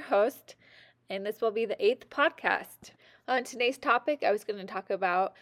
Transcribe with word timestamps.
your 0.00 0.08
host, 0.08 0.54
and 1.10 1.26
this 1.26 1.42
will 1.42 1.50
be 1.50 1.66
the 1.66 1.84
eighth 1.84 2.08
podcast. 2.08 2.92
On 3.28 3.44
today's 3.44 3.76
topic, 3.76 4.22
I 4.22 4.32
was 4.32 4.44
going 4.44 4.58
to 4.58 4.72
talk 4.72 4.88
about 4.88 5.34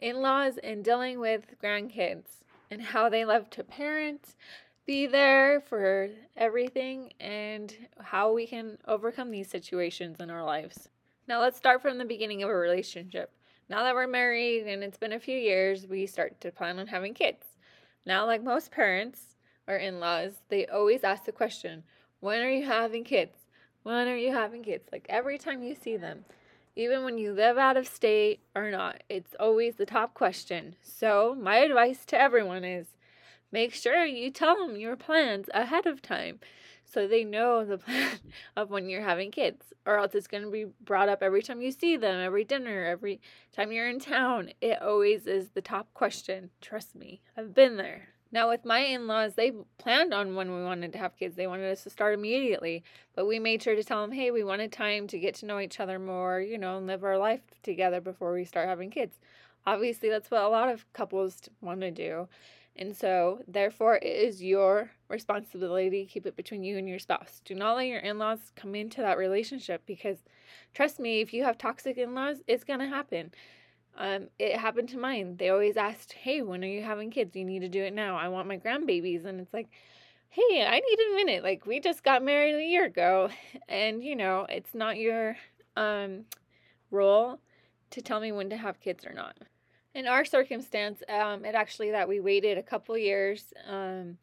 in 0.00 0.20
laws 0.20 0.58
and 0.62 0.84
dealing 0.84 1.18
with 1.18 1.46
grandkids 1.62 2.42
and 2.70 2.82
how 2.82 3.08
they 3.08 3.24
love 3.24 3.48
to 3.50 3.64
parent, 3.64 4.34
be 4.84 5.06
there 5.06 5.60
for 5.60 6.10
everything, 6.36 7.12
and 7.20 7.74
how 8.02 8.32
we 8.32 8.46
can 8.46 8.76
overcome 8.86 9.30
these 9.30 9.48
situations 9.48 10.20
in 10.20 10.28
our 10.28 10.44
lives. 10.44 10.90
Now, 11.26 11.40
let's 11.40 11.56
start 11.56 11.80
from 11.80 11.96
the 11.96 12.04
beginning 12.04 12.42
of 12.42 12.50
a 12.50 12.54
relationship. 12.54 13.30
Now 13.70 13.82
that 13.84 13.94
we're 13.94 14.06
married 14.06 14.66
and 14.66 14.82
it's 14.82 14.98
been 14.98 15.14
a 15.14 15.20
few 15.20 15.38
years, 15.38 15.86
we 15.86 16.04
start 16.04 16.38
to 16.42 16.52
plan 16.52 16.78
on 16.78 16.86
having 16.86 17.14
kids. 17.14 17.46
Now, 18.04 18.26
like 18.26 18.42
most 18.42 18.72
parents, 18.72 19.36
or 19.66 19.76
in 19.76 20.00
laws, 20.00 20.32
they 20.50 20.66
always 20.66 21.02
ask 21.02 21.24
the 21.24 21.32
question, 21.32 21.84
When 22.20 22.42
are 22.42 22.50
you 22.50 22.66
having 22.66 23.04
kids? 23.04 23.41
When 23.82 24.08
are 24.08 24.16
you 24.16 24.32
having 24.32 24.62
kids? 24.62 24.88
Like 24.92 25.06
every 25.08 25.38
time 25.38 25.62
you 25.62 25.74
see 25.74 25.96
them, 25.96 26.24
even 26.76 27.04
when 27.04 27.18
you 27.18 27.32
live 27.32 27.58
out 27.58 27.76
of 27.76 27.86
state 27.86 28.40
or 28.54 28.70
not, 28.70 29.02
it's 29.08 29.34
always 29.38 29.74
the 29.74 29.86
top 29.86 30.14
question. 30.14 30.76
So, 30.82 31.36
my 31.38 31.56
advice 31.56 32.04
to 32.06 32.20
everyone 32.20 32.64
is 32.64 32.86
make 33.50 33.74
sure 33.74 34.04
you 34.04 34.30
tell 34.30 34.56
them 34.56 34.76
your 34.76 34.96
plans 34.96 35.48
ahead 35.52 35.86
of 35.86 36.00
time 36.00 36.38
so 36.84 37.06
they 37.06 37.24
know 37.24 37.64
the 37.64 37.78
plan 37.78 38.18
of 38.56 38.70
when 38.70 38.88
you're 38.88 39.02
having 39.02 39.30
kids, 39.30 39.72
or 39.84 39.98
else 39.98 40.14
it's 40.14 40.26
going 40.26 40.44
to 40.44 40.50
be 40.50 40.66
brought 40.84 41.08
up 41.08 41.22
every 41.22 41.42
time 41.42 41.60
you 41.60 41.72
see 41.72 41.96
them, 41.96 42.20
every 42.20 42.44
dinner, 42.44 42.84
every 42.84 43.20
time 43.54 43.72
you're 43.72 43.88
in 43.88 43.98
town. 43.98 44.50
It 44.60 44.80
always 44.80 45.26
is 45.26 45.50
the 45.50 45.62
top 45.62 45.92
question. 45.94 46.50
Trust 46.60 46.94
me, 46.94 47.20
I've 47.36 47.54
been 47.54 47.76
there. 47.76 48.11
Now, 48.32 48.48
with 48.48 48.64
my 48.64 48.78
in 48.78 49.06
laws, 49.06 49.34
they 49.34 49.52
planned 49.76 50.14
on 50.14 50.34
when 50.34 50.56
we 50.56 50.64
wanted 50.64 50.92
to 50.92 50.98
have 50.98 51.18
kids. 51.18 51.36
They 51.36 51.46
wanted 51.46 51.70
us 51.70 51.82
to 51.82 51.90
start 51.90 52.14
immediately, 52.14 52.82
but 53.14 53.26
we 53.26 53.38
made 53.38 53.62
sure 53.62 53.76
to 53.76 53.84
tell 53.84 54.00
them, 54.00 54.12
hey, 54.12 54.30
we 54.30 54.42
wanted 54.42 54.72
time 54.72 55.06
to 55.08 55.18
get 55.18 55.34
to 55.36 55.46
know 55.46 55.60
each 55.60 55.78
other 55.78 55.98
more, 55.98 56.40
you 56.40 56.56
know, 56.56 56.78
and 56.78 56.86
live 56.86 57.04
our 57.04 57.18
life 57.18 57.42
together 57.62 58.00
before 58.00 58.32
we 58.32 58.46
start 58.46 58.68
having 58.68 58.90
kids. 58.90 59.18
Obviously, 59.66 60.08
that's 60.08 60.30
what 60.30 60.42
a 60.42 60.48
lot 60.48 60.70
of 60.70 60.90
couples 60.94 61.42
want 61.60 61.82
to 61.82 61.90
do. 61.90 62.26
And 62.74 62.96
so, 62.96 63.40
therefore, 63.46 63.96
it 63.96 64.04
is 64.04 64.42
your 64.42 64.92
responsibility 65.08 65.90
to 65.90 66.10
keep 66.10 66.24
it 66.24 66.34
between 66.34 66.64
you 66.64 66.78
and 66.78 66.88
your 66.88 66.98
spouse. 66.98 67.42
Do 67.44 67.54
not 67.54 67.76
let 67.76 67.86
your 67.86 67.98
in 67.98 68.18
laws 68.18 68.50
come 68.56 68.74
into 68.74 69.02
that 69.02 69.18
relationship 69.18 69.82
because, 69.84 70.16
trust 70.72 70.98
me, 70.98 71.20
if 71.20 71.34
you 71.34 71.44
have 71.44 71.58
toxic 71.58 71.98
in 71.98 72.14
laws, 72.14 72.38
it's 72.46 72.64
going 72.64 72.80
to 72.80 72.88
happen. 72.88 73.30
Um, 73.96 74.28
it 74.38 74.56
happened 74.56 74.88
to 74.90 74.98
mine. 74.98 75.36
They 75.36 75.50
always 75.50 75.76
asked, 75.76 76.12
Hey, 76.12 76.42
when 76.42 76.64
are 76.64 76.68
you 76.68 76.82
having 76.82 77.10
kids? 77.10 77.36
You 77.36 77.44
need 77.44 77.60
to 77.60 77.68
do 77.68 77.82
it 77.82 77.92
now. 77.94 78.16
I 78.16 78.28
want 78.28 78.48
my 78.48 78.58
grandbabies. 78.58 79.24
And 79.24 79.40
it's 79.40 79.52
like, 79.52 79.68
Hey, 80.30 80.64
I 80.66 80.80
need 80.80 80.98
a 80.98 81.14
minute. 81.16 81.42
Like, 81.42 81.66
we 81.66 81.78
just 81.78 82.02
got 82.02 82.22
married 82.22 82.54
a 82.54 82.64
year 82.64 82.86
ago. 82.86 83.28
And, 83.68 84.02
you 84.02 84.16
know, 84.16 84.46
it's 84.48 84.74
not 84.74 84.98
your 84.98 85.36
um, 85.76 86.24
role 86.90 87.38
to 87.90 88.02
tell 88.02 88.20
me 88.20 88.32
when 88.32 88.50
to 88.50 88.56
have 88.56 88.80
kids 88.80 89.04
or 89.04 89.12
not. 89.12 89.36
In 89.94 90.06
our 90.06 90.24
circumstance, 90.24 91.02
um, 91.08 91.44
it 91.44 91.54
actually 91.54 91.90
that 91.90 92.08
we 92.08 92.20
waited 92.20 92.56
a 92.56 92.62
couple 92.62 92.96
years 92.96 93.52
um, 93.68 94.16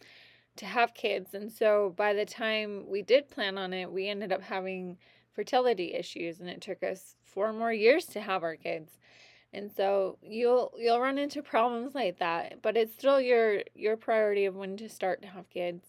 to 0.56 0.66
have 0.66 0.96
kids. 0.96 1.36
And 1.36 1.52
so 1.52 1.94
by 1.96 2.14
the 2.14 2.26
time 2.26 2.86
we 2.88 3.04
did 3.04 3.30
plan 3.30 3.58
on 3.58 3.72
it, 3.74 3.92
we 3.92 4.08
ended 4.08 4.32
up 4.32 4.42
having 4.42 4.98
fertility 5.32 5.94
issues. 5.94 6.40
And 6.40 6.50
it 6.50 6.62
took 6.62 6.82
us 6.84 7.16
four 7.24 7.54
more 7.54 7.74
years 7.74 8.06
to 8.08 8.22
have 8.22 8.42
our 8.44 8.56
kids 8.56 8.98
and 9.54 9.72
so 9.72 10.18
you'll 10.22 10.72
you'll 10.78 11.00
run 11.00 11.18
into 11.18 11.42
problems 11.42 11.96
like 11.96 12.20
that 12.20 12.62
but 12.62 12.78
it's 12.78 12.94
still 12.94 13.20
your 13.20 13.62
your 13.76 13.98
priority 13.98 14.46
of 14.46 14.56
when 14.56 14.78
to 14.78 14.90
start 14.90 15.22
to 15.22 15.28
have 15.28 15.50
kids. 15.50 15.86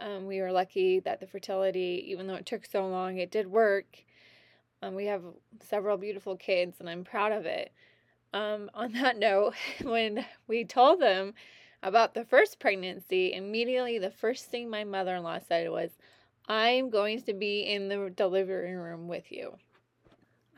Um, 0.00 0.26
we 0.26 0.40
were 0.40 0.52
lucky 0.52 1.00
that 1.00 1.18
the 1.18 1.26
fertility 1.26 2.04
even 2.08 2.26
though 2.26 2.34
it 2.34 2.46
took 2.46 2.64
so 2.66 2.86
long 2.86 3.18
it 3.18 3.30
did 3.30 3.46
work. 3.46 4.04
Um, 4.82 4.94
we 4.94 5.06
have 5.06 5.22
several 5.60 5.96
beautiful 5.96 6.36
kids 6.36 6.76
and 6.80 6.88
i'm 6.88 7.04
proud 7.04 7.32
of 7.32 7.46
it. 7.46 7.72
Um, 8.32 8.70
on 8.74 8.92
that 9.00 9.18
note 9.18 9.54
when 9.82 10.24
we 10.46 10.64
told 10.64 11.00
them 11.00 11.34
about 11.82 12.14
the 12.14 12.24
first 12.24 12.58
pregnancy 12.58 13.32
immediately 13.32 13.98
the 13.98 14.10
first 14.10 14.46
thing 14.46 14.68
my 14.68 14.84
mother-in-law 14.84 15.38
said 15.46 15.70
was 15.70 15.90
i'm 16.48 16.90
going 16.90 17.22
to 17.22 17.32
be 17.32 17.60
in 17.60 17.88
the 17.88 18.12
delivery 18.16 18.74
room 18.74 19.06
with 19.06 19.30
you 19.30 19.56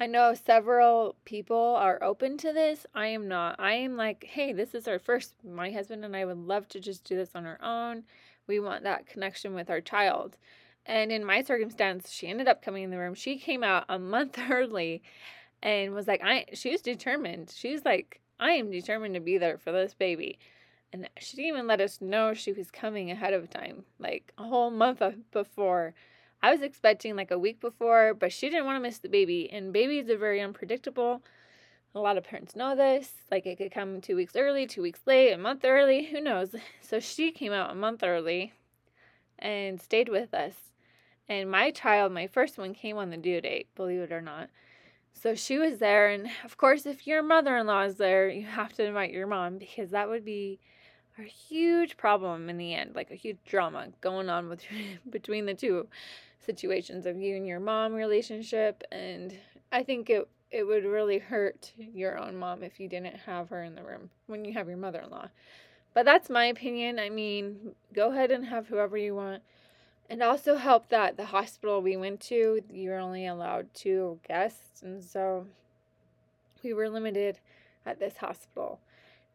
I 0.02 0.06
know 0.06 0.32
several 0.32 1.14
people 1.26 1.76
are 1.76 2.02
open 2.02 2.38
to 2.38 2.54
this. 2.54 2.86
I 2.94 3.08
am 3.08 3.28
not. 3.28 3.56
I 3.58 3.74
am 3.74 3.98
like, 3.98 4.24
hey, 4.24 4.54
this 4.54 4.74
is 4.74 4.88
our 4.88 4.98
first. 4.98 5.34
My 5.44 5.70
husband 5.70 6.06
and 6.06 6.16
I 6.16 6.24
would 6.24 6.38
love 6.38 6.66
to 6.68 6.80
just 6.80 7.04
do 7.04 7.16
this 7.16 7.32
on 7.34 7.44
our 7.44 7.58
own. 7.62 8.04
We 8.46 8.60
want 8.60 8.82
that 8.84 9.06
connection 9.06 9.52
with 9.52 9.68
our 9.68 9.82
child. 9.82 10.38
And 10.86 11.12
in 11.12 11.22
my 11.22 11.42
circumstance, 11.42 12.10
she 12.10 12.28
ended 12.28 12.48
up 12.48 12.62
coming 12.62 12.82
in 12.82 12.90
the 12.90 12.96
room. 12.96 13.12
She 13.14 13.36
came 13.36 13.62
out 13.62 13.84
a 13.90 13.98
month 13.98 14.38
early 14.50 15.02
and 15.62 15.92
was 15.92 16.08
like, 16.08 16.22
I 16.24 16.46
she 16.54 16.70
was 16.70 16.80
determined. 16.80 17.52
She's 17.54 17.84
like, 17.84 18.22
I 18.40 18.52
am 18.52 18.70
determined 18.70 19.14
to 19.16 19.20
be 19.20 19.36
there 19.36 19.58
for 19.58 19.70
this 19.70 19.92
baby. 19.92 20.38
And 20.94 21.10
she 21.18 21.36
didn't 21.36 21.50
even 21.50 21.66
let 21.66 21.82
us 21.82 22.00
know 22.00 22.32
she 22.32 22.52
was 22.52 22.70
coming 22.70 23.10
ahead 23.10 23.34
of 23.34 23.50
time, 23.50 23.84
like 23.98 24.32
a 24.38 24.44
whole 24.44 24.70
month 24.70 25.02
before. 25.30 25.92
I 26.42 26.50
was 26.50 26.62
expecting 26.62 27.16
like 27.16 27.30
a 27.30 27.38
week 27.38 27.60
before, 27.60 28.14
but 28.14 28.32
she 28.32 28.48
didn't 28.48 28.64
want 28.64 28.76
to 28.76 28.80
miss 28.80 28.98
the 28.98 29.08
baby. 29.08 29.50
And 29.52 29.72
babies 29.72 30.08
are 30.08 30.16
very 30.16 30.40
unpredictable. 30.40 31.22
A 31.94 32.00
lot 32.00 32.16
of 32.16 32.24
parents 32.24 32.56
know 32.56 32.74
this. 32.74 33.12
Like 33.30 33.46
it 33.46 33.58
could 33.58 33.72
come 33.72 34.00
two 34.00 34.16
weeks 34.16 34.36
early, 34.36 34.66
two 34.66 34.82
weeks 34.82 35.00
late, 35.06 35.32
a 35.32 35.38
month 35.38 35.64
early, 35.64 36.04
who 36.04 36.20
knows? 36.20 36.54
So 36.82 36.98
she 36.98 37.30
came 37.30 37.52
out 37.52 37.70
a 37.70 37.74
month 37.76 38.02
early 38.02 38.52
and 39.38 39.80
stayed 39.80 40.08
with 40.08 40.34
us. 40.34 40.54
And 41.28 41.48
my 41.48 41.70
child, 41.70 42.12
my 42.12 42.26
first 42.26 42.58
one, 42.58 42.74
came 42.74 42.96
on 42.96 43.10
the 43.10 43.16
due 43.16 43.40
date, 43.40 43.68
believe 43.76 44.00
it 44.00 44.10
or 44.10 44.20
not. 44.20 44.48
So 45.12 45.36
she 45.36 45.58
was 45.58 45.78
there. 45.78 46.08
And 46.08 46.28
of 46.44 46.56
course, 46.56 46.86
if 46.86 47.06
your 47.06 47.22
mother 47.22 47.56
in 47.56 47.66
law 47.66 47.82
is 47.82 47.96
there, 47.96 48.28
you 48.28 48.44
have 48.44 48.72
to 48.74 48.84
invite 48.84 49.12
your 49.12 49.28
mom 49.28 49.58
because 49.58 49.90
that 49.90 50.08
would 50.08 50.24
be 50.24 50.58
a 51.20 51.24
huge 51.24 51.96
problem 51.96 52.48
in 52.48 52.58
the 52.58 52.74
end, 52.74 52.94
like 52.94 53.10
a 53.10 53.16
huge 53.16 53.38
drama 53.46 53.88
going 54.00 54.28
on 54.28 54.48
with, 54.48 54.62
between 55.10 55.46
the 55.46 55.54
two 55.54 55.86
situations 56.38 57.06
of 57.06 57.18
you 57.18 57.36
and 57.36 57.46
your 57.46 57.60
mom 57.60 57.92
relationship 57.92 58.82
and 58.90 59.36
I 59.72 59.82
think 59.82 60.10
it 60.10 60.26
it 60.50 60.64
would 60.64 60.84
really 60.84 61.18
hurt 61.18 61.72
your 61.76 62.18
own 62.18 62.36
mom 62.36 62.62
if 62.64 62.80
you 62.80 62.88
didn't 62.88 63.16
have 63.26 63.50
her 63.50 63.62
in 63.62 63.76
the 63.76 63.84
room 63.84 64.10
when 64.26 64.44
you 64.44 64.52
have 64.54 64.66
your 64.66 64.76
mother-in-law. 64.76 65.28
But 65.94 66.04
that's 66.04 66.28
my 66.28 66.46
opinion. 66.46 66.98
I 66.98 67.08
mean, 67.08 67.74
go 67.92 68.10
ahead 68.10 68.30
and 68.30 68.46
have 68.46 68.66
whoever 68.66 68.96
you 68.96 69.14
want. 69.14 69.42
And 70.08 70.24
also 70.24 70.56
help 70.56 70.88
that 70.88 71.16
the 71.16 71.26
hospital 71.26 71.80
we 71.80 71.96
went 71.96 72.20
to, 72.22 72.62
you're 72.72 72.98
only 72.98 73.26
allowed 73.26 73.72
two 73.74 74.18
guests, 74.26 74.82
and 74.82 75.04
so 75.04 75.46
we 76.64 76.72
were 76.72 76.88
limited 76.88 77.38
at 77.86 78.00
this 78.00 78.16
hospital. 78.16 78.80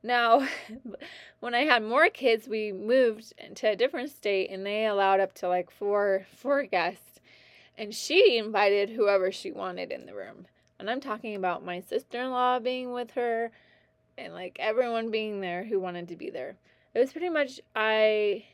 Now, 0.06 0.48
when 1.40 1.56
I 1.56 1.62
had 1.62 1.82
more 1.82 2.10
kids, 2.10 2.48
we 2.48 2.72
moved 2.72 3.34
to 3.56 3.72
a 3.72 3.76
different 3.76 4.12
state 4.12 4.52
and 4.52 4.64
they 4.64 4.86
allowed 4.86 5.20
up 5.20 5.34
to 5.36 5.48
like 5.50 5.72
four 5.72 6.28
four 6.38 6.64
guests. 6.64 7.20
And 7.76 7.94
she 7.94 8.38
invited 8.38 8.92
whoever 8.92 9.32
she 9.32 9.52
wanted 9.52 9.92
in 9.92 10.06
the 10.06 10.14
room. 10.14 10.46
And 10.78 10.90
I'm 10.92 11.02
talking 11.02 11.36
about 11.36 11.66
my 11.66 11.82
sister-in-law 11.82 12.60
being 12.60 12.94
with 12.94 13.12
her 13.12 13.52
and 14.16 14.34
like 14.34 14.58
everyone 14.60 15.10
being 15.10 15.42
there 15.42 15.64
who 15.64 15.80
wanted 15.80 16.08
to 16.10 16.16
be 16.16 16.30
there. 16.30 16.56
It 16.94 17.00
was 17.00 17.12
pretty 17.12 17.30
much 17.30 17.60
I 17.76 18.46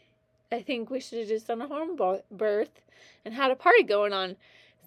I 0.53 0.61
think 0.61 0.89
we 0.89 1.01
should 1.01 1.19
have 1.19 1.27
just 1.27 1.47
done 1.47 1.61
a 1.61 1.67
home 1.67 1.99
birth 2.31 2.81
and 3.25 3.33
had 3.33 3.51
a 3.51 3.55
party 3.55 3.83
going 3.83 4.13
on 4.13 4.37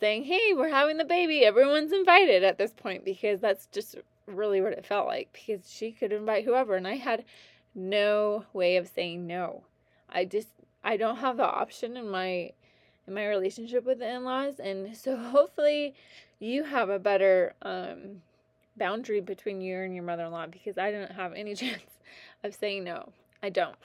saying, 0.00 0.24
"Hey, 0.24 0.54
we're 0.54 0.70
having 0.70 0.96
the 0.96 1.04
baby. 1.04 1.44
Everyone's 1.44 1.92
invited 1.92 2.42
at 2.42 2.56
this 2.56 2.72
point 2.72 3.04
because 3.04 3.40
that's 3.40 3.66
just 3.66 3.96
really 4.26 4.60
what 4.60 4.72
it 4.72 4.86
felt 4.86 5.06
like 5.06 5.28
because 5.32 5.70
she 5.70 5.92
could 5.92 6.12
invite 6.12 6.44
whoever 6.44 6.76
and 6.76 6.88
I 6.88 6.96
had 6.96 7.24
no 7.74 8.44
way 8.52 8.76
of 8.76 8.88
saying 8.88 9.26
no. 9.26 9.64
I 10.08 10.24
just 10.24 10.48
I 10.82 10.96
don't 10.96 11.16
have 11.16 11.36
the 11.36 11.44
option 11.44 11.96
in 11.96 12.08
my 12.08 12.52
in 13.06 13.14
my 13.14 13.26
relationship 13.26 13.84
with 13.84 13.98
the 13.98 14.08
in-laws 14.08 14.58
and 14.58 14.96
so 14.96 15.16
hopefully 15.36 15.94
you 16.38 16.64
have 16.64 16.88
a 16.88 16.98
better 16.98 17.54
um 17.62 18.22
boundary 18.76 19.20
between 19.20 19.60
you 19.60 19.78
and 19.78 19.94
your 19.94 20.04
mother-in-law 20.04 20.46
because 20.46 20.78
I 20.78 20.90
didn't 20.90 21.12
have 21.12 21.32
any 21.34 21.54
chance 21.54 21.82
of 22.42 22.54
saying 22.54 22.84
no. 22.84 23.12
I 23.42 23.50
don't. 23.50 23.76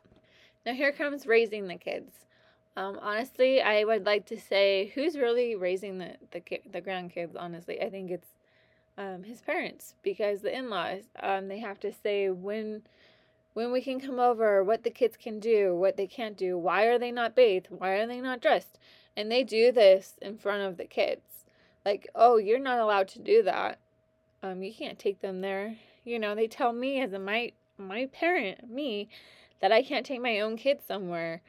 Now 0.66 0.74
here 0.74 0.92
comes 0.92 1.26
raising 1.26 1.68
the 1.68 1.76
kids. 1.76 2.12
Um, 2.78 2.98
honestly, 3.02 3.62
I 3.62 3.84
would 3.84 4.06
like 4.06 4.26
to 4.28 4.40
say 4.40 4.92
who's 4.96 5.18
really 5.18 5.56
raising 5.56 5.98
the 5.98 6.16
the 6.32 6.42
the 6.72 6.82
grandkids. 6.82 7.36
Honestly, 7.38 7.82
I 7.82 7.90
think 7.90 8.12
it's 8.12 8.30
um, 9.00 9.24
his 9.24 9.42
parents 9.42 9.96
because 10.04 10.42
the 10.42 10.56
in-laws 10.56 11.04
um, 11.24 11.48
they 11.48 11.60
have 11.60 11.80
to 11.80 11.92
say 11.92 12.30
when 12.30 12.84
when 13.54 13.72
we 13.72 13.82
can 13.82 14.00
come 14.00 14.20
over 14.20 14.64
what 14.64 14.84
the 14.84 14.90
kids 14.90 15.18
can 15.18 15.40
do 15.40 15.74
what 15.74 15.96
they 15.96 16.06
can't 16.06 16.38
do 16.38 16.58
why 16.58 16.84
are 16.84 17.00
they 17.00 17.12
not 17.12 17.36
bathed 17.36 17.68
why 17.70 17.92
are 17.94 18.06
they 18.06 18.20
not 18.22 18.42
dressed? 18.42 18.78
And 19.18 19.32
they 19.32 19.44
do 19.44 19.72
this 19.72 20.14
in 20.22 20.38
front 20.38 20.64
of 20.64 20.78
the 20.78 20.86
kids. 20.86 21.46
Like 21.86 22.10
oh 22.14 22.38
you're 22.38 22.60
not 22.60 22.80
allowed 22.80 23.08
to 23.10 23.20
do 23.20 23.42
that. 23.44 23.80
Um 24.44 24.62
you 24.62 24.74
can't 24.74 25.00
take 25.00 25.22
them 25.22 25.40
there. 25.42 25.78
You 26.04 26.20
know 26.20 26.36
they 26.36 26.48
tell 26.48 26.74
me 26.74 27.02
as 27.02 27.14
a 27.14 27.20
my 27.20 27.54
my 27.78 28.08
parent 28.08 28.70
me 28.70 29.08
that 29.62 29.72
i 29.72 29.82
can't 29.82 30.06
take 30.06 30.22
my 30.22 30.42
own 30.42 30.58
kids 30.58 30.84
somewhere 30.86 31.42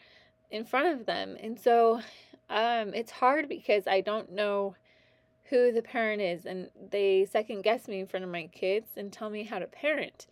in 0.51 0.65
front 0.65 1.01
of 1.01 1.07
them. 1.07 1.37
And 1.43 1.59
so 1.59 2.01
um, 2.49 2.93
it's 2.95 3.13
hard 3.13 3.49
because 3.49 3.87
I 3.87 4.01
don't 4.01 4.33
know 4.33 4.75
who 5.51 5.73
the 5.73 5.83
parent 5.83 6.23
is 6.23 6.47
and 6.47 6.71
they 6.91 7.27
second 7.31 7.63
guess 7.63 7.89
me 7.89 8.01
in 8.01 8.07
front 8.07 8.25
of 8.25 8.31
my 8.31 8.47
kids 8.47 8.89
and 8.97 9.13
tell 9.13 9.29
me 9.29 9.45
how 9.45 9.59
to 9.59 9.67
parent. 9.67 10.27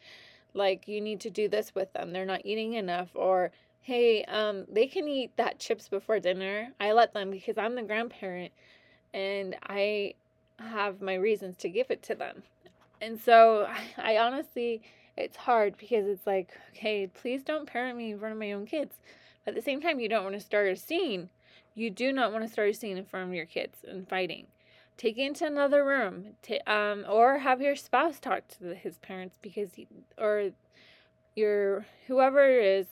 Like 0.55 0.89
you 0.89 1.01
need 1.01 1.21
to 1.21 1.31
do 1.31 1.49
this 1.49 1.75
with 1.75 1.93
them. 1.93 2.13
They're 2.13 2.25
not 2.25 2.43
eating 2.45 2.75
enough 2.75 3.11
or 3.15 3.51
hey, 3.83 4.25
um, 4.25 4.65
they 4.71 4.87
can 4.87 5.09
eat 5.09 5.33
that 5.37 5.59
chips 5.59 5.89
before 5.89 6.21
dinner. 6.21 6.69
I 6.79 6.93
let 6.93 7.15
them 7.15 7.31
because 7.31 7.57
I'm 7.59 7.75
the 7.75 7.83
grandparent 7.83 8.53
and 9.15 9.57
I 9.63 10.15
have 10.59 11.01
my 11.01 11.15
reasons 11.15 11.57
to 11.59 11.69
give 11.69 11.91
it 11.91 12.03
to 12.05 12.15
them. 12.15 12.43
And 13.01 13.21
so 13.21 13.69
I 13.97 14.19
honestly, 14.19 14.83
it's 15.17 15.37
hard 15.37 15.77
because 15.77 16.07
it's 16.07 16.27
like, 16.27 16.51
okay, 16.71 17.07
please 17.07 17.43
don't 17.43 17.67
parent 17.67 17.99
me 17.99 18.13
in 18.13 18.19
front 18.19 18.33
of 18.33 18.39
my 18.39 18.53
own 18.53 18.67
kids. 18.67 18.95
But 19.45 19.53
at 19.53 19.57
the 19.57 19.63
same 19.63 19.81
time, 19.81 20.01
you 20.01 20.09
don't 20.09 20.25
want 20.25 20.37
to 20.37 20.41
start 20.41 20.69
a 20.69 20.77
scene. 20.77 21.31
You 21.75 21.91
do 21.91 22.13
not 22.13 22.33
want 22.33 22.45
to 22.45 22.53
start 22.53 22.71
a 22.71 22.75
scene 22.75 22.99
in 22.99 23.05
front 23.05 23.29
of 23.29 23.35
your 23.35 23.47
kids 23.47 23.79
and 23.87 24.09
fighting. 24.09 24.47
Take 24.99 25.17
it 25.17 25.23
into 25.23 25.47
another 25.47 25.83
room, 25.85 26.35
t- 26.43 26.61
um, 26.67 27.07
or 27.09 27.39
have 27.39 27.63
your 27.63 27.77
spouse 27.77 28.21
talk 28.21 28.47
to 28.49 28.65
the, 28.65 28.75
his 28.75 28.99
parents 28.99 29.39
because, 29.41 29.75
he, 29.75 29.87
or 30.19 30.51
your 31.35 31.87
whoever 32.07 32.47
is, 32.51 32.87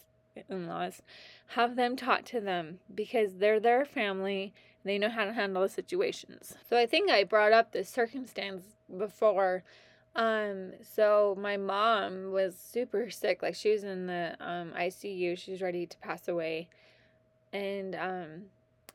in-laws, 0.49 1.03
have 1.49 1.77
them 1.77 1.97
talk 1.97 2.25
to 2.27 2.41
them 2.41 2.79
because 2.95 3.35
they're 3.35 3.61
their 3.61 3.85
family 3.85 4.55
they 4.87 4.99
know 4.99 5.11
how 5.11 5.25
to 5.25 5.33
handle 5.33 5.63
the 5.63 5.69
situations. 5.69 6.55
So 6.71 6.79
I 6.79 6.87
think 6.87 7.11
I 7.11 7.25
brought 7.25 7.53
up 7.53 7.73
this 7.73 7.91
circumstance 7.91 8.63
before. 8.97 9.65
Um, 10.15 10.73
so 10.81 11.37
my 11.39 11.57
mom 11.57 12.31
was 12.31 12.57
super 12.57 13.11
sick, 13.11 13.43
like 13.43 13.57
she 13.57 13.73
was 13.73 13.85
in 13.85 14.07
the 14.07 14.37
um, 14.41 14.73
ICU, 14.79 15.37
she 15.37 15.51
was 15.51 15.61
ready 15.61 15.87
to 15.87 15.99
pass 15.99 16.29
away. 16.29 16.69
And 17.53 17.95
um, 17.97 18.43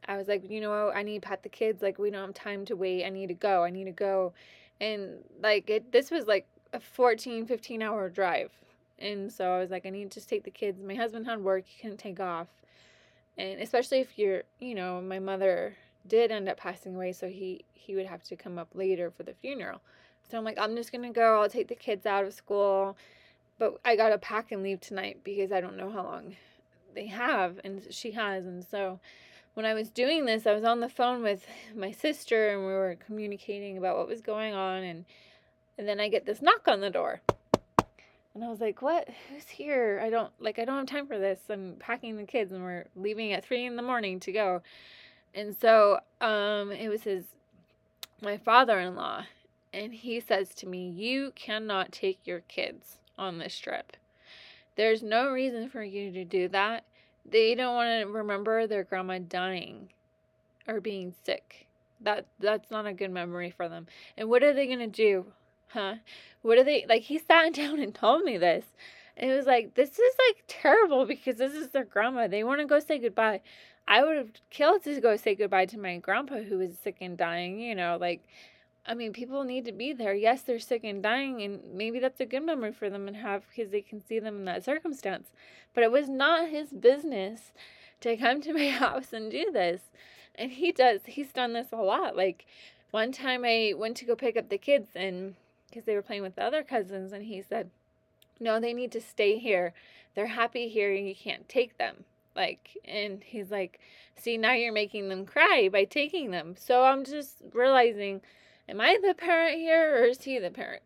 I 0.08 0.18
was 0.18 0.28
like, 0.28 0.50
you 0.50 0.62
know, 0.62 0.90
I 0.90 1.04
need 1.04 1.22
to 1.22 1.28
pat 1.28 1.44
the 1.44 1.50
kids, 1.50 1.82
like 1.82 2.00
we 2.00 2.10
don't 2.10 2.22
have 2.22 2.34
time 2.34 2.66
to 2.66 2.76
wait. 2.76 3.06
I 3.06 3.10
need 3.10 3.28
to 3.28 3.34
go. 3.34 3.64
I 3.64 3.70
need 3.70 3.86
to 3.86 3.92
go. 3.92 4.34
And 4.80 5.20
like 5.42 5.70
it 5.70 5.92
this 5.92 6.12
was 6.12 6.28
like 6.28 6.48
a 6.74 6.80
14, 6.80 7.46
15 7.46 7.82
hour 7.82 8.10
drive. 8.10 8.52
And 9.00 9.32
so 9.32 9.54
I 9.54 9.60
was 9.60 9.72
like, 9.72 9.86
I 9.86 9.90
need 9.90 10.12
to 10.12 10.20
just 10.20 10.30
take 10.30 10.44
the 10.44 10.52
kids. 10.52 10.82
My 10.84 10.96
husband 10.96 11.26
had 11.26 11.44
work, 11.44 11.66
he 11.66 11.82
couldn't 11.82 11.98
take 11.98 12.20
off 12.20 12.48
and 13.38 13.60
especially 13.60 14.00
if 14.00 14.18
you're 14.18 14.44
you 14.60 14.76
know 14.76 15.02
my 15.02 15.20
mother 15.20 15.76
did 16.08 16.32
end 16.32 16.50
up 16.50 16.58
passing 16.58 16.96
away 16.96 17.12
so 17.12 17.28
he 17.28 17.64
he 17.74 17.96
would 17.96 18.06
have 18.06 18.24
to 18.24 18.36
come 18.36 18.58
up 18.58 18.70
later 18.74 19.10
for 19.10 19.24
the 19.24 19.34
funeral 19.34 19.82
so 20.30 20.38
i'm 20.38 20.44
like 20.44 20.60
i'm 20.60 20.76
just 20.76 20.92
gonna 20.92 21.12
go 21.12 21.42
i'll 21.42 21.50
take 21.50 21.68
the 21.68 21.76
kids 21.76 22.06
out 22.06 22.24
of 22.24 22.34
school 22.34 22.98
but 23.58 23.80
i 23.86 23.96
gotta 23.96 24.18
pack 24.18 24.52
and 24.52 24.64
leave 24.64 24.80
tonight 24.80 25.20
because 25.24 25.52
i 25.52 25.62
don't 25.62 25.78
know 25.78 25.90
how 25.90 26.04
long 26.04 26.36
they 26.94 27.08
have 27.08 27.60
and 27.64 27.82
she 27.90 28.12
has 28.12 28.46
and 28.46 28.64
so 28.64 29.00
when 29.54 29.66
i 29.66 29.74
was 29.74 29.90
doing 29.90 30.26
this 30.26 30.48
i 30.48 30.54
was 30.54 30.64
on 30.64 30.80
the 30.80 30.90
phone 30.90 31.22
with 31.22 31.46
my 31.76 31.92
sister 31.92 32.50
and 32.50 32.62
we 32.62 32.72
were 32.72 32.98
communicating 33.06 33.78
about 33.78 33.98
what 33.98 34.08
was 34.08 34.22
going 34.22 34.54
on 34.54 34.84
and 34.84 35.06
and 35.78 35.88
then 35.88 36.00
i 36.00 36.08
get 36.08 36.26
this 36.26 36.42
knock 36.42 36.68
on 36.68 36.82
the 36.82 36.90
door 36.90 37.22
and 38.34 38.44
I 38.44 38.50
was 38.50 38.62
like, 38.62 38.82
what? 38.82 39.10
Who's 39.30 39.48
here? 39.50 40.00
I 40.02 40.10
don't, 40.10 40.32
like, 40.40 40.58
I 40.58 40.66
don't 40.66 40.78
have 40.78 40.86
time 40.86 41.08
for 41.08 41.20
this. 41.20 41.40
I'm 41.50 41.76
packing 41.80 42.16
the 42.16 42.24
kids 42.24 42.52
and 42.52 42.64
we're 42.64 42.86
leaving 42.96 43.34
at 43.34 43.44
three 43.44 43.66
in 43.66 43.76
the 43.76 43.82
morning 43.82 44.20
to 44.22 44.32
go. 44.32 44.62
And 45.34 45.56
so, 45.56 46.00
um, 46.22 46.72
it 46.72 46.88
was 46.88 47.04
his, 47.04 47.26
my 48.22 48.38
father 48.38 48.80
in 48.80 48.96
law. 48.96 49.26
And 49.74 49.94
he 49.94 50.20
says 50.20 50.54
to 50.56 50.68
me, 50.68 50.90
you 50.90 51.32
cannot 51.36 51.92
take 51.92 52.20
your 52.26 52.42
kids 52.42 52.98
on 53.18 53.38
this 53.38 53.58
trip. 53.58 53.98
There's 54.78 55.04
no 55.04 55.30
reason 55.30 55.70
for 55.70 55.84
you 55.84 56.12
to 56.12 56.24
do 56.24 56.48
that. 56.50 56.86
They 57.30 57.56
don't 57.56 57.76
want 57.76 58.02
to 58.02 58.12
remember 58.12 58.68
their 58.68 58.84
grandma 58.84 59.20
dying 59.20 59.90
or 60.68 60.82
being 60.82 61.14
sick. 61.24 61.68
That 62.02 62.26
that's 62.40 62.72
not 62.72 62.88
a 62.88 62.94
good 62.94 63.12
memory 63.12 63.52
for 63.52 63.70
them. 63.70 63.88
And 64.18 64.30
what 64.30 64.44
are 64.44 64.54
they 64.54 64.68
to 64.68 64.88
do 64.88 65.26
huh? 65.74 65.96
What 66.42 66.58
are 66.58 66.64
they 66.64 66.86
like? 66.88 67.04
He 67.04 67.18
sat 67.18 67.54
down 67.54 67.80
and 67.80 67.94
told 67.94 68.24
me 68.24 68.38
this. 68.38 68.66
And 69.18 69.30
it 69.30 69.36
was 69.36 69.46
like, 69.46 69.76
this 69.76 69.92
is 69.92 70.16
like 70.30 70.44
terrible 70.48 71.06
because 71.06 71.36
this 71.36 71.54
is 71.54 71.70
their 71.70 71.84
grandma. 71.84 72.28
They 72.28 72.44
want 72.44 72.62
to 72.62 72.68
go 72.68 72.80
say 72.80 72.98
goodbye. 72.98 73.42
I 73.88 74.04
would 74.04 74.16
have 74.16 74.32
killed 74.50 74.84
to 74.84 75.02
go 75.02 75.18
say 75.18 75.36
goodbye 75.36 75.66
to 75.68 75.80
my 75.80 75.98
grandpa 75.98 76.42
who 76.42 76.60
was 76.60 76.78
sick 76.78 76.98
and 77.02 77.18
dying, 77.18 77.60
you 77.60 77.76
know, 77.76 77.98
like 78.00 78.24
I 78.86 78.96
mean, 78.96 79.14
people 79.14 79.44
need 79.44 79.66
to 79.66 79.72
be 79.72 79.94
there. 79.94 80.14
Yes, 80.14 80.42
they're 80.42 80.60
sick 80.60 80.84
and 80.84 81.04
dying, 81.04 81.42
and 81.42 81.62
maybe 81.74 82.00
that's 82.00 82.20
a 82.20 82.26
good 82.26 82.44
memory 82.44 82.72
for 82.72 82.90
them 82.90 83.08
and 83.08 83.18
have 83.18 83.44
because 83.50 83.72
they 83.72 83.82
can 83.82 84.04
see 84.06 84.20
them 84.20 84.38
in 84.38 84.46
that 84.46 84.66
circumstance. 84.66 85.30
But 85.74 85.84
it 85.84 85.92
was 85.92 86.10
not 86.10 86.50
his 86.50 86.70
business 86.70 87.52
to 88.02 88.18
come 88.18 88.42
to 88.42 88.54
my 88.56 88.70
house 88.70 89.14
and 89.14 89.30
do 89.32 89.52
this. 89.52 89.82
And 90.34 90.52
he 90.52 90.72
does, 90.72 91.02
he's 91.06 91.32
done 91.32 91.54
this 91.54 91.68
a 91.72 91.78
lot. 91.78 92.16
Like 92.16 92.46
one 92.90 93.12
time 93.12 93.44
I 93.46 93.74
went 93.76 93.98
to 93.98 94.06
go 94.06 94.16
pick 94.16 94.36
up 94.36 94.50
the 94.50 94.58
kids, 94.58 94.90
and 94.96 95.36
because 95.72 95.86
they 95.86 95.96
were 95.96 96.02
playing 96.02 96.22
with 96.22 96.36
the 96.36 96.44
other 96.44 96.64
cousins 96.64 97.14
and 97.14 97.24
he 97.24 97.42
said 97.42 97.70
no 98.40 98.60
they 98.60 98.74
need 98.74 98.92
to 98.92 99.02
stay 99.02 99.38
here 99.38 99.74
they're 100.14 100.28
happy 100.28 100.68
here 100.68 100.94
and 100.94 101.08
you 101.08 101.16
can't 101.16 101.48
take 101.48 101.78
them 101.78 102.04
like 102.36 102.78
and 102.86 103.24
he's 103.24 103.50
like 103.50 103.80
see 104.18 104.38
now 104.38 104.54
you're 104.54 104.74
making 104.74 105.10
them 105.10 105.26
cry 105.26 105.70
by 105.72 105.84
taking 105.84 106.32
them 106.32 106.56
so 106.58 106.84
i'm 106.84 107.04
just 107.04 107.38
realizing 107.54 108.22
am 108.72 108.82
i 108.82 108.98
the 109.06 109.14
parent 109.14 109.58
here 109.58 110.02
or 110.02 110.06
is 110.06 110.22
he 110.24 110.40
the 110.40 110.50
parent 110.50 110.82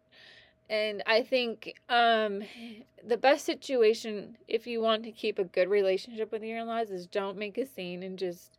and 0.70 1.02
i 1.06 1.22
think 1.22 1.76
um 1.90 2.42
the 3.08 3.18
best 3.18 3.46
situation 3.46 4.36
if 4.48 4.68
you 4.68 4.82
want 4.82 5.04
to 5.04 5.12
keep 5.12 5.40
a 5.40 5.44
good 5.44 5.70
relationship 5.70 6.32
with 6.32 6.44
your 6.44 6.58
in-laws 6.58 6.90
is 6.90 7.06
don't 7.08 7.38
make 7.38 7.58
a 7.58 7.66
scene 7.66 8.04
and 8.04 8.20
just 8.20 8.58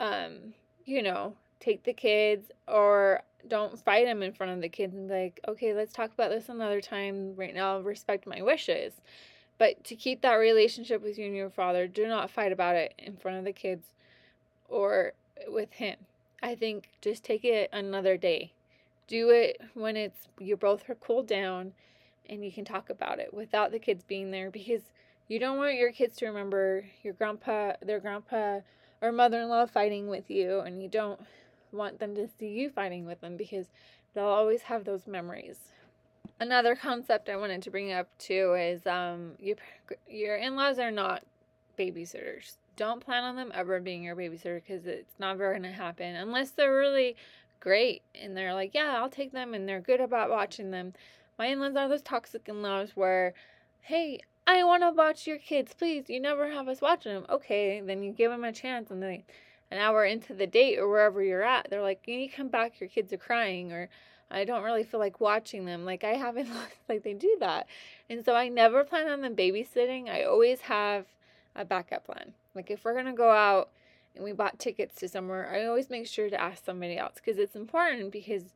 um 0.00 0.52
you 0.84 1.02
know 1.02 1.34
take 1.60 1.84
the 1.84 1.92
kids 1.92 2.50
or 2.68 3.22
don't 3.48 3.78
fight 3.78 4.06
them 4.06 4.22
in 4.22 4.32
front 4.32 4.52
of 4.52 4.60
the 4.60 4.68
kids 4.68 4.94
and 4.94 5.08
like, 5.08 5.40
okay, 5.48 5.74
let's 5.74 5.92
talk 5.92 6.12
about 6.12 6.30
this 6.30 6.48
another 6.48 6.80
time. 6.80 7.34
Right 7.36 7.54
now, 7.54 7.78
respect 7.80 8.26
my 8.26 8.42
wishes. 8.42 8.94
But 9.58 9.84
to 9.84 9.94
keep 9.94 10.22
that 10.22 10.34
relationship 10.34 11.02
with 11.02 11.18
you 11.18 11.26
and 11.26 11.36
your 11.36 11.50
father, 11.50 11.86
do 11.86 12.06
not 12.06 12.30
fight 12.30 12.52
about 12.52 12.76
it 12.76 12.94
in 12.98 13.16
front 13.16 13.38
of 13.38 13.44
the 13.44 13.52
kids 13.52 13.86
or 14.68 15.12
with 15.46 15.72
him. 15.72 15.96
I 16.44 16.54
think 16.54 16.90
just 17.00 17.24
take 17.24 17.42
it 17.42 17.70
another 17.72 18.18
day. 18.18 18.52
Do 19.08 19.30
it 19.30 19.58
when 19.72 19.96
it's 19.96 20.28
you 20.38 20.58
both 20.58 20.90
are 20.90 20.94
cooled 20.94 21.26
down 21.26 21.72
and 22.28 22.44
you 22.44 22.52
can 22.52 22.66
talk 22.66 22.90
about 22.90 23.18
it 23.18 23.32
without 23.32 23.72
the 23.72 23.78
kids 23.78 24.04
being 24.04 24.30
there 24.30 24.50
because 24.50 24.82
you 25.26 25.38
don't 25.38 25.56
want 25.56 25.76
your 25.76 25.90
kids 25.90 26.16
to 26.18 26.26
remember 26.26 26.84
your 27.02 27.14
grandpa, 27.14 27.72
their 27.80 27.98
grandpa 27.98 28.60
or 29.00 29.10
mother-in-law 29.10 29.64
fighting 29.64 30.08
with 30.08 30.30
you 30.30 30.60
and 30.60 30.82
you 30.82 30.88
don't 30.88 31.18
want 31.72 31.98
them 31.98 32.14
to 32.14 32.28
see 32.38 32.48
you 32.48 32.68
fighting 32.68 33.06
with 33.06 33.22
them 33.22 33.38
because 33.38 33.68
they'll 34.12 34.24
always 34.24 34.62
have 34.62 34.84
those 34.84 35.06
memories. 35.06 35.56
Another 36.38 36.76
concept 36.76 37.30
I 37.30 37.36
wanted 37.36 37.62
to 37.62 37.70
bring 37.70 37.90
up 37.90 38.08
too 38.18 38.52
is 38.52 38.86
um 38.86 39.32
your 39.40 39.56
your 40.06 40.36
in-laws 40.36 40.78
are 40.78 40.90
not 40.90 41.22
babysitters. 41.78 42.56
Don't 42.76 43.04
plan 43.04 43.24
on 43.24 43.36
them 43.36 43.52
ever 43.54 43.80
being 43.80 44.02
your 44.02 44.16
babysitter 44.16 44.62
because 44.62 44.86
it's 44.86 45.18
not 45.18 45.38
going 45.38 45.62
to 45.62 45.72
happen 45.72 46.16
unless 46.16 46.50
they're 46.50 46.76
really 46.76 47.16
great 47.60 48.02
and 48.20 48.36
they're 48.36 48.54
like, 48.54 48.74
yeah, 48.74 48.96
I'll 48.96 49.08
take 49.08 49.32
them 49.32 49.54
and 49.54 49.68
they're 49.68 49.80
good 49.80 50.00
about 50.00 50.30
watching 50.30 50.70
them. 50.70 50.92
My 51.38 51.46
in-laws 51.46 51.76
are 51.76 51.88
those 51.88 52.02
toxic 52.02 52.48
in-laws 52.48 52.90
where, 52.94 53.34
hey, 53.80 54.20
I 54.46 54.62
want 54.64 54.82
to 54.82 54.90
watch 54.90 55.26
your 55.26 55.38
kids, 55.38 55.74
please. 55.74 56.08
You 56.08 56.20
never 56.20 56.50
have 56.50 56.68
us 56.68 56.80
watching 56.80 57.14
them. 57.14 57.26
Okay, 57.30 57.80
then 57.80 58.02
you 58.02 58.12
give 58.12 58.30
them 58.30 58.44
a 58.44 58.52
chance 58.52 58.90
and 58.90 59.02
they 59.02 59.24
an 59.70 59.78
hour 59.78 60.04
into 60.04 60.34
the 60.34 60.46
date 60.46 60.78
or 60.78 60.88
wherever 60.88 61.22
you're 61.22 61.42
at, 61.42 61.68
they're 61.70 61.82
like, 61.82 62.02
you 62.06 62.16
need 62.16 62.30
to 62.30 62.36
come 62.36 62.48
back, 62.48 62.78
your 62.80 62.88
kids 62.88 63.12
are 63.12 63.18
crying, 63.18 63.72
or 63.72 63.88
I 64.30 64.44
don't 64.44 64.62
really 64.62 64.84
feel 64.84 65.00
like 65.00 65.20
watching 65.20 65.64
them. 65.64 65.84
Like 65.84 66.04
I 66.04 66.14
haven't 66.14 66.48
like 66.88 67.02
they 67.02 67.14
do 67.14 67.36
that. 67.40 67.66
And 68.08 68.24
so 68.24 68.34
I 68.34 68.48
never 68.48 68.84
plan 68.84 69.08
on 69.08 69.20
them 69.20 69.34
babysitting. 69.36 70.08
I 70.08 70.24
always 70.24 70.62
have 70.62 71.06
a 71.56 71.64
backup 71.64 72.04
plan. 72.06 72.32
Like 72.54 72.70
if 72.70 72.84
we're 72.84 72.94
gonna 72.94 73.14
go 73.14 73.30
out 73.30 73.70
and 74.14 74.24
we 74.24 74.32
bought 74.32 74.58
tickets 74.58 74.96
to 74.96 75.08
somewhere, 75.08 75.50
I 75.52 75.66
always 75.66 75.90
make 75.90 76.06
sure 76.06 76.30
to 76.30 76.40
ask 76.40 76.64
somebody 76.64 76.96
else 76.96 77.14
because 77.16 77.38
it's 77.38 77.56
important 77.56 78.12
because 78.12 78.54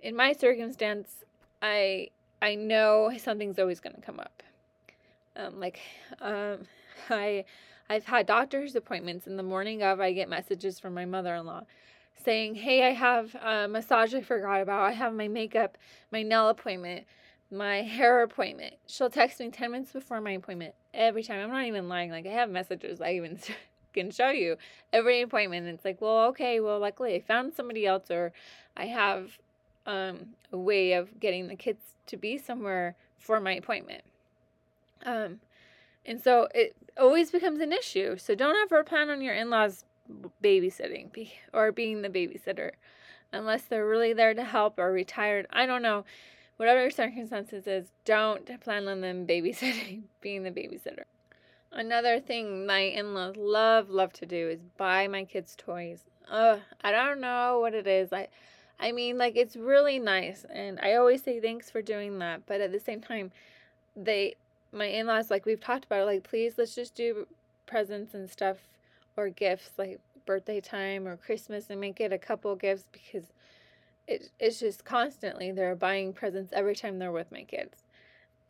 in 0.00 0.16
my 0.16 0.32
circumstance, 0.32 1.24
I 1.62 2.08
I 2.40 2.54
know 2.54 3.10
something's 3.18 3.58
always 3.58 3.80
gonna 3.80 4.00
come 4.00 4.20
up. 4.20 4.42
Um, 5.36 5.60
like 5.60 5.80
um, 6.20 6.66
I 7.10 7.44
I've 7.90 8.04
had 8.04 8.26
doctor's 8.26 8.76
appointments 8.76 9.26
in 9.26 9.36
the 9.36 9.42
morning 9.42 9.82
of, 9.82 9.98
I 9.98 10.12
get 10.12 10.28
messages 10.28 10.78
from 10.78 10.92
my 10.92 11.06
mother 11.06 11.34
in 11.34 11.46
law 11.46 11.62
saying, 12.22 12.56
Hey, 12.56 12.86
I 12.86 12.92
have 12.92 13.34
a 13.36 13.68
massage 13.68 14.14
I 14.14 14.20
forgot 14.20 14.60
about. 14.60 14.82
I 14.82 14.92
have 14.92 15.14
my 15.14 15.28
makeup, 15.28 15.78
my 16.12 16.22
nail 16.22 16.48
appointment, 16.48 17.06
my 17.50 17.82
hair 17.82 18.22
appointment. 18.22 18.74
She'll 18.86 19.10
text 19.10 19.40
me 19.40 19.50
10 19.50 19.70
minutes 19.72 19.92
before 19.92 20.20
my 20.20 20.32
appointment 20.32 20.74
every 20.92 21.22
time. 21.22 21.40
I'm 21.40 21.50
not 21.50 21.64
even 21.64 21.88
lying. 21.88 22.10
Like, 22.10 22.26
I 22.26 22.30
have 22.30 22.50
messages 22.50 23.00
I 23.00 23.12
even 23.12 23.38
can 23.94 24.10
show 24.10 24.30
you 24.30 24.56
every 24.92 25.22
appointment. 25.22 25.66
It's 25.68 25.84
like, 25.84 26.00
well, 26.00 26.26
okay, 26.28 26.60
well, 26.60 26.78
luckily 26.78 27.14
I 27.14 27.20
found 27.20 27.54
somebody 27.54 27.86
else, 27.86 28.10
or 28.10 28.32
I 28.76 28.86
have 28.86 29.38
um, 29.86 30.30
a 30.52 30.58
way 30.58 30.92
of 30.92 31.18
getting 31.20 31.48
the 31.48 31.56
kids 31.56 31.94
to 32.06 32.16
be 32.16 32.38
somewhere 32.38 32.96
for 33.18 33.40
my 33.40 33.52
appointment. 33.54 34.02
Um, 35.04 35.40
And 36.06 36.22
so 36.22 36.48
it 36.54 36.76
always 36.98 37.30
becomes 37.30 37.60
an 37.60 37.72
issue. 37.72 38.16
So 38.18 38.34
don't 38.34 38.56
ever 38.56 38.84
plan 38.84 39.10
on 39.10 39.20
your 39.22 39.34
in 39.34 39.50
laws 39.50 39.84
babysitting 40.42 41.30
or 41.52 41.72
being 41.72 42.02
the 42.02 42.08
babysitter 42.08 42.72
unless 43.32 43.62
they're 43.64 43.86
really 43.86 44.12
there 44.14 44.34
to 44.34 44.44
help 44.44 44.78
or 44.78 44.92
retired. 44.92 45.46
I 45.50 45.66
don't 45.66 45.82
know. 45.82 46.04
Whatever 46.58 46.82
your 46.82 46.90
circumstances 46.90 47.66
is, 47.68 47.86
don't 48.04 48.60
plan 48.60 48.88
on 48.88 49.00
them 49.00 49.26
babysitting, 49.26 50.02
being 50.20 50.42
the 50.42 50.50
babysitter. 50.50 51.04
Another 51.70 52.18
thing 52.18 52.66
my 52.66 52.80
in 52.80 53.14
laws 53.14 53.36
love, 53.36 53.90
love 53.90 54.12
to 54.14 54.26
do 54.26 54.48
is 54.48 54.58
buy 54.76 55.06
my 55.06 55.24
kids 55.24 55.54
toys. 55.56 56.02
Ugh, 56.28 56.60
I 56.82 56.90
don't 56.90 57.20
know 57.20 57.60
what 57.60 57.74
it 57.74 57.86
is. 57.86 58.12
I 58.12 58.28
I 58.80 58.92
mean, 58.92 59.18
like 59.18 59.36
it's 59.36 59.56
really 59.56 59.98
nice, 60.00 60.44
and 60.52 60.80
I 60.80 60.94
always 60.94 61.22
say 61.22 61.40
thanks 61.40 61.70
for 61.70 61.80
doing 61.80 62.18
that. 62.18 62.42
But 62.46 62.60
at 62.60 62.72
the 62.72 62.80
same 62.80 63.00
time, 63.00 63.30
they, 63.96 64.34
my 64.72 64.86
in-laws, 64.86 65.30
like 65.30 65.46
we've 65.46 65.60
talked 65.60 65.84
about, 65.84 66.02
it, 66.02 66.06
like 66.06 66.24
please 66.24 66.54
let's 66.58 66.74
just 66.74 66.94
do 66.94 67.26
presents 67.66 68.14
and 68.14 68.28
stuff 68.28 68.56
or 69.16 69.28
gifts 69.28 69.70
like 69.78 70.00
birthday 70.26 70.60
time 70.60 71.06
or 71.06 71.16
Christmas 71.16 71.70
and 71.70 71.80
make 71.80 72.00
it 72.00 72.12
a 72.12 72.18
couple 72.18 72.54
gifts 72.56 72.84
because 72.92 73.24
it 74.08 74.30
it's 74.40 74.58
just 74.58 74.84
constantly 74.84 75.52
they're 75.52 75.76
buying 75.76 76.12
presents 76.12 76.52
every 76.52 76.74
time 76.74 76.98
they're 76.98 77.12
with 77.12 77.30
my 77.30 77.44
kids, 77.44 77.84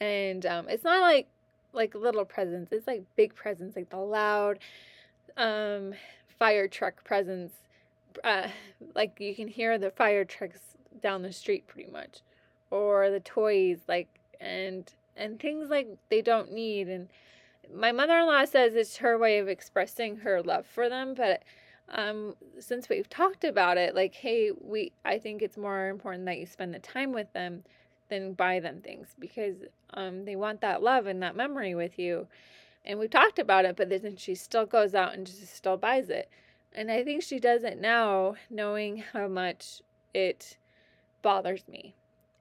and 0.00 0.47
um, 0.47 0.69
it's 0.69 0.85
not 0.85 1.03
like 1.03 1.29
like 1.75 1.95
little 1.95 2.25
presents. 2.25 2.73
It's 2.73 2.87
like 2.87 3.05
big 3.17 3.35
presents, 3.35 3.77
like 3.77 3.91
the 3.91 3.99
loud, 3.99 4.59
um, 5.37 5.93
fire 6.38 6.69
truck 6.69 7.05
presents 7.05 7.53
uh, 8.25 8.49
like 8.95 9.19
you 9.21 9.35
can 9.35 9.49
hear 9.49 9.79
the 9.79 9.91
fire 9.91 10.25
trucks 10.25 10.61
down 11.03 11.23
the 11.23 11.33
street 11.33 11.67
pretty 11.67 11.91
much 11.91 12.21
or 12.71 13.11
the 13.11 13.21
toys 13.21 13.79
like 13.88 14.09
and 14.41 14.93
and 15.17 15.41
things 15.41 15.69
like 15.69 15.88
they 16.11 16.21
don't 16.21 16.53
need 16.53 16.88
and 16.88 17.09
my 17.75 17.93
mother-in-law 17.93 18.45
says 18.45 18.75
it's 18.75 18.97
her 18.97 19.19
way 19.19 19.38
of 19.38 19.49
expressing 19.49 20.17
her 20.19 20.43
love 20.43 20.67
for 20.67 20.88
them 20.88 21.15
but 21.15 21.43
um 21.90 22.35
since 22.59 22.88
we've 22.88 23.09
talked 23.09 23.45
about 23.45 23.78
it 23.78 23.95
like 23.95 24.14
hey 24.14 24.50
we 24.61 24.92
i 25.04 25.18
think 25.18 25.40
it's 25.42 25.57
more 25.57 25.88
important 25.88 26.26
that 26.26 26.38
you 26.38 26.47
spend 26.47 26.75
the 26.75 26.78
time 26.78 27.12
with 27.12 27.33
them 27.33 27.64
than 28.11 28.33
buy 28.33 28.61
them 28.61 28.80
things 28.80 29.14
because 29.18 29.57
um 29.95 30.25
they 30.25 30.37
want 30.37 30.61
that 30.61 30.83
love 30.83 31.07
and 31.07 31.23
that 31.23 31.37
memory 31.37 31.75
with 31.75 31.99
you 31.99 32.26
and 32.85 32.99
we've 32.99 33.11
talked 33.11 33.38
about 33.38 33.64
it 33.64 33.76
but 33.76 33.88
then 33.88 34.16
she 34.16 34.35
still 34.35 34.66
goes 34.66 34.95
out 34.95 35.14
and 35.14 35.26
just 35.26 35.54
still 35.54 35.76
buys 35.76 36.11
it 36.11 36.28
and 36.75 36.90
I 36.90 37.02
think 37.02 37.23
she 37.23 37.38
does 37.38 37.64
it 37.64 37.80
now, 37.80 38.35
knowing 38.50 39.02
how 39.12 39.28
much 39.28 39.83
it 40.14 40.57
bothers 41.23 41.66
me. 41.68 41.95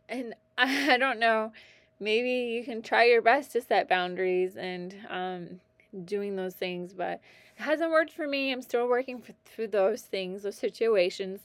And 0.10 0.36
I 0.58 0.98
don't 0.98 1.20
know, 1.20 1.52
maybe 2.00 2.54
you 2.54 2.64
can 2.64 2.82
try 2.82 3.06
your 3.06 3.22
best 3.22 3.52
to 3.54 3.62
set 3.62 3.90
boundaries 3.90 4.56
and 4.58 4.96
um, 5.10 5.60
doing 6.06 6.36
those 6.36 6.56
things, 6.56 6.94
but 6.94 7.22
it 7.58 7.64
hasn't 7.64 7.92
worked 7.92 8.12
for 8.12 8.28
me. 8.28 8.52
I'm 8.52 8.62
still 8.62 8.88
working 8.88 9.22
for, 9.22 9.34
through 9.46 9.68
those 9.68 10.02
things, 10.02 10.44
those 10.44 10.56
situations. 10.56 11.42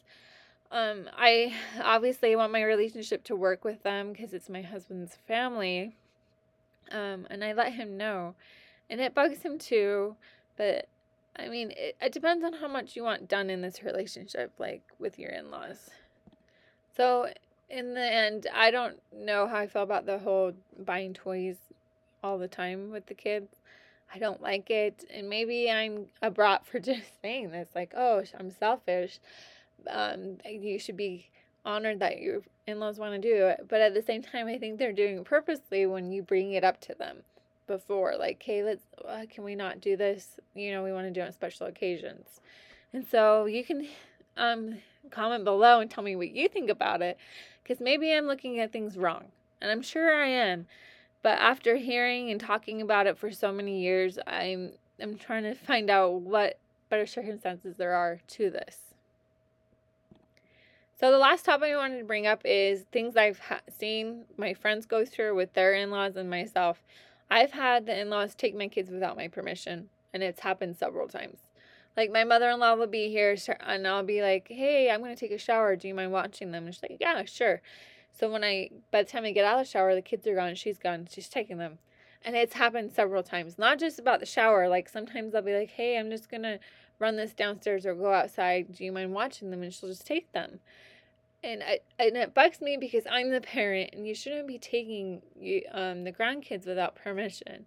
Um, 0.71 1.09
I 1.17 1.55
obviously 1.83 2.35
want 2.35 2.53
my 2.53 2.63
relationship 2.63 3.25
to 3.25 3.37
work 3.37 3.65
with 3.65 3.83
them 3.83 4.13
because 4.13 4.33
it's 4.33 4.49
my 4.49 4.63
husband's 4.63 5.17
family. 5.27 5.97
Um, 6.91 7.27
and 7.31 7.45
I 7.45 7.53
let 7.53 7.73
him 7.75 7.97
know. 7.97 8.35
And 8.91 9.01
it 9.01 9.15
bugs 9.15 9.43
him 9.43 9.59
too, 9.59 10.17
but 10.57 10.89
I 11.37 11.49
mean, 11.49 11.73
it, 11.73 11.97
it 12.01 12.13
depends 12.13 12.45
on 12.45 12.53
how 12.55 12.69
much 12.69 12.95
you 12.95 13.03
want 13.03 13.29
done 13.29 13.49
in 13.49 13.63
this 13.63 13.83
relationship, 13.83 14.53
like 14.59 14.83
with 14.99 15.19
your 15.19 15.31
in 15.31 15.51
laws. 15.51 15.91
So, 16.95 17.29
in 17.71 17.95
the 17.95 18.05
end, 18.05 18.47
I 18.53 18.71
don't 18.71 19.01
know 19.15 19.47
how 19.47 19.57
I 19.57 19.67
feel 19.67 19.83
about 19.83 20.05
the 20.05 20.19
whole 20.19 20.53
buying 20.79 21.15
toys 21.15 21.57
all 22.23 22.39
the 22.39 22.49
time 22.49 22.91
with 22.91 23.07
the 23.07 23.15
kids. 23.15 23.62
I 24.15 24.19
don't 24.19 24.43
like 24.43 24.71
it. 24.71 25.05
And 25.13 25.29
maybe 25.29 25.71
I'm 25.71 26.07
a 26.21 26.31
brat 26.31 26.67
for 26.67 26.79
just 26.81 27.21
saying 27.23 27.51
this 27.51 27.69
like, 27.75 27.93
oh, 27.97 28.23
I'm 28.39 28.51
selfish. 28.51 29.19
Um, 29.89 30.39
you 30.45 30.79
should 30.79 30.97
be 30.97 31.29
honored 31.65 32.01
that 32.01 32.21
your 32.21 32.43
in 32.67 32.79
laws 32.79 32.99
want 32.99 33.21
to 33.21 33.21
do 33.21 33.47
it. 33.47 33.67
But 33.69 33.81
at 33.81 33.95
the 33.95 34.03
same 34.03 34.23
time, 34.23 34.47
I 34.47 34.59
think 34.59 34.79
they're 34.79 34.93
doing 34.93 35.19
it 35.19 35.25
purposely 35.25 35.87
when 35.87 36.13
you 36.13 36.23
bring 36.23 36.53
it 36.53 36.65
up 36.65 36.81
to 36.83 36.95
them 36.95 37.23
before 37.67 38.15
like 38.19 38.43
hey 38.43 38.63
let's 38.63 38.85
uh, 39.07 39.25
can 39.31 39.45
we 39.45 39.55
not 39.55 39.81
do 39.81 39.97
this 39.97 40.39
you 40.55 40.71
know 40.71 40.83
we 40.83 40.93
want 40.93 41.07
to 41.07 41.11
do 41.11 41.21
it 41.21 41.27
on 41.27 41.33
special 41.33 41.67
occasions 41.67 42.41
and 42.93 43.07
so 43.07 43.47
you 43.47 43.65
can 43.65 43.87
um 44.37 44.77
comment 45.11 45.45
below 45.45 45.81
and 45.81 45.91
tell 45.91 46.03
me 46.05 46.17
what 46.17 46.31
you 46.31 46.49
think 46.49 46.69
about 46.69 47.01
it 47.01 47.17
because 47.63 47.81
maybe 47.81 48.13
i'm 48.13 48.27
looking 48.27 48.59
at 48.59 48.73
things 48.73 48.97
wrong 48.97 49.25
and 49.61 49.71
i'm 49.71 49.83
sure 49.83 50.15
i 50.15 50.27
am 50.27 50.67
but 51.23 51.39
after 51.39 51.77
hearing 51.77 52.31
and 52.31 52.41
talking 52.41 52.81
about 52.83 53.07
it 53.07 53.19
for 53.19 53.31
so 53.31 53.53
many 53.53 53.81
years 53.81 54.19
i'm 54.27 54.73
i'm 55.01 55.17
trying 55.17 55.43
to 55.43 55.55
find 55.55 55.91
out 55.91 56.13
what 56.13 56.59
better 56.89 57.07
circumstances 57.07 57.77
there 57.77 57.95
are 57.95 58.21
to 58.27 58.51
this 58.51 58.79
so 61.01 61.11
the 61.11 61.19
last 61.19 61.45
topic 61.45 61.73
I 61.73 61.77
wanted 61.77 61.99
to 61.99 62.05
bring 62.05 62.29
up 62.29 62.43
is 62.45 62.83
things 62.93 63.17
I've 63.17 63.41
ha- 63.41 63.63
seen 63.77 64.25
my 64.37 64.55
friends 64.55 64.87
go 64.87 65.05
through 65.05 65.35
with 65.35 65.53
their 65.53 65.75
in-laws 65.75 66.15
and 66.15 66.31
myself 66.31 66.81
I've 67.33 67.53
had 67.53 67.87
the 67.87 67.99
in 67.99 68.11
laws 68.11 68.35
take 68.35 68.55
my 68.55 68.69
kids 68.69 68.91
without 68.91 69.17
my 69.17 69.27
permission, 69.27 69.89
and 70.13 70.23
it's 70.23 70.41
happened 70.41 70.77
several 70.77 71.09
times. 71.09 71.39
Like 71.97 72.13
my 72.13 72.25
mother 72.25 72.51
in 72.51 72.61
law 72.61 72.75
will 72.75 72.87
be 72.87 73.09
here, 73.09 73.35
and 73.61 73.89
I'll 73.89 74.03
be 74.03 74.21
like, 74.21 74.49
"Hey, 74.49 74.91
I'm 74.91 75.01
gonna 75.01 75.17
take 75.17 75.31
a 75.31 75.39
shower. 75.39 75.75
Do 75.75 75.89
you 75.89 75.95
mind 75.95 76.13
watching 76.13 76.53
them?" 76.53 76.67
And 76.67 76.75
she's 76.75 76.83
like, 76.83 76.99
"Yeah, 77.01 77.25
sure." 77.25 77.63
So 78.13 78.31
when 78.31 78.45
I, 78.45 78.71
by 78.91 79.03
the 79.03 79.09
time 79.09 79.25
I 79.25 79.33
get 79.33 79.45
out 79.45 79.61
of 79.61 79.67
the 79.67 79.71
shower, 79.71 79.95
the 79.95 80.03
kids 80.03 80.27
are 80.27 80.35
gone. 80.35 80.55
She's 80.55 80.79
gone. 80.79 81.09
She's 81.11 81.29
taking 81.29 81.59
them, 81.59 81.79
and 82.25 82.37
it's 82.37 82.55
happened 82.55 82.93
several 82.93 83.23
times. 83.23 83.59
Not 83.59 83.79
just 83.79 83.99
about 83.99 84.21
the 84.21 84.27
shower. 84.27 84.69
Like 84.69 84.89
sometimes 84.89 85.35
I'll 85.35 85.43
be 85.43 85.57
like, 85.57 85.71
"Hey, 85.71 85.99
I'm 85.99 86.11
just 86.11 86.31
gonna 86.31 86.59
run 86.99 87.17
this 87.17 87.33
downstairs 87.33 87.87
or 87.87 87.95
go 87.95 88.13
outside. 88.13 88.77
Do 88.77 88.85
you 88.85 88.93
mind 88.93 89.13
watching 89.13 89.51
them?" 89.51 89.63
And 89.63 89.73
she'll 89.73 89.89
just 89.89 90.07
take 90.07 90.31
them 90.33 90.61
and 91.45 91.63
I, 91.63 91.81
and 91.99 92.17
it 92.17 92.35
bugs 92.35 92.61
me 92.61 92.77
because 92.77 93.05
I'm 93.11 93.31
the 93.31 93.41
parent 93.41 93.91
and 93.93 94.07
you 94.07 94.15
shouldn't 94.15 94.47
be 94.47 94.59
taking 94.59 95.23
you 95.39 95.63
um 95.73 96.05
the 96.05 96.13
grandkids 96.13 96.67
without 96.67 96.95
permission. 96.95 97.67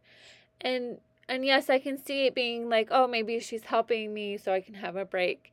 And 0.61 0.99
and 1.27 1.45
yes, 1.45 1.69
I 1.69 1.79
can 1.79 1.97
see 2.03 2.27
it 2.27 2.35
being 2.35 2.69
like, 2.69 2.89
oh, 2.91 3.07
maybe 3.07 3.39
she's 3.39 3.63
helping 3.63 4.13
me 4.13 4.37
so 4.37 4.53
I 4.53 4.61
can 4.61 4.75
have 4.75 4.95
a 4.95 5.05
break. 5.05 5.51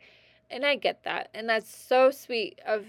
And 0.50 0.66
I 0.66 0.76
get 0.76 1.02
that. 1.04 1.30
And 1.32 1.48
that's 1.48 1.74
so 1.74 2.10
sweet 2.10 2.60
of 2.66 2.84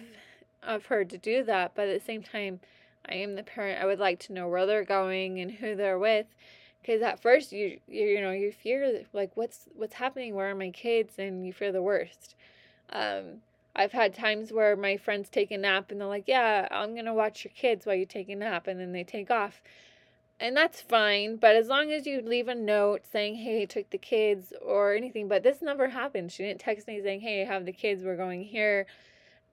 of 0.65 0.87
her 0.87 1.05
to 1.05 1.17
do 1.17 1.43
that, 1.43 1.73
but 1.75 1.87
at 1.87 1.99
the 1.99 2.05
same 2.05 2.23
time, 2.23 2.59
I 3.05 3.15
am 3.15 3.35
the 3.35 3.43
parent. 3.43 3.81
I 3.81 3.85
would 3.85 3.99
like 3.99 4.19
to 4.21 4.33
know 4.33 4.47
where 4.47 4.65
they're 4.65 4.85
going 4.85 5.39
and 5.39 5.51
who 5.51 5.75
they're 5.75 5.99
with 5.99 6.27
because 6.81 7.01
at 7.01 7.21
first 7.21 7.51
you, 7.51 7.79
you 7.87 8.05
you 8.05 8.21
know 8.21 8.31
you 8.31 8.51
fear 8.51 9.03
like 9.13 9.31
what's 9.35 9.67
what's 9.75 9.95
happening 9.95 10.35
where 10.35 10.49
are 10.49 10.55
my 10.55 10.69
kids 10.69 11.15
and 11.17 11.45
you 11.45 11.53
fear 11.53 11.71
the 11.71 11.81
worst 11.81 12.35
um 12.91 13.41
I've 13.75 13.91
had 13.91 14.13
times 14.13 14.51
where 14.53 14.75
my 14.75 14.97
friends 14.97 15.29
take 15.29 15.49
a 15.51 15.57
nap 15.57 15.89
and 15.89 15.99
they're 15.99 16.07
like, 16.07 16.27
Yeah, 16.27 16.67
I'm 16.69 16.95
to 16.95 17.13
watch 17.13 17.43
your 17.43 17.53
kids 17.55 17.85
while 17.85 17.95
you 17.95 18.05
take 18.05 18.29
a 18.29 18.35
nap. 18.35 18.67
And 18.67 18.79
then 18.79 18.91
they 18.91 19.03
take 19.03 19.31
off. 19.31 19.61
And 20.39 20.55
that's 20.55 20.81
fine. 20.81 21.37
But 21.37 21.55
as 21.55 21.67
long 21.67 21.91
as 21.91 22.05
you 22.05 22.21
leave 22.21 22.47
a 22.47 22.55
note 22.55 23.01
saying, 23.11 23.35
Hey, 23.35 23.63
I 23.63 23.65
took 23.65 23.89
the 23.89 23.97
kids 23.97 24.53
or 24.61 24.93
anything. 24.93 25.27
But 25.27 25.43
this 25.43 25.61
never 25.61 25.89
happened. 25.89 26.31
She 26.31 26.43
didn't 26.43 26.59
text 26.59 26.87
me 26.87 27.01
saying, 27.01 27.21
Hey, 27.21 27.41
I 27.41 27.45
have 27.45 27.65
the 27.65 27.71
kids. 27.71 28.03
We're 28.03 28.17
going 28.17 28.43
here. 28.43 28.85